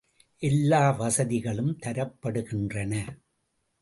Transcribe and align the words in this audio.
எல்லா 0.39 0.91
வசதிகளும் 0.91 1.77
தரப்படுகின்றன. 1.85 2.93